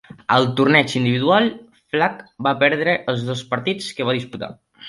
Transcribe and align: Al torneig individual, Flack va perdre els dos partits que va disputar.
Al 0.35 0.45
torneig 0.59 0.95
individual, 0.99 1.51
Flack 1.93 2.25
va 2.49 2.57
perdre 2.65 2.97
els 3.15 3.29
dos 3.31 3.47
partits 3.55 3.95
que 4.01 4.09
va 4.11 4.21
disputar. 4.21 4.55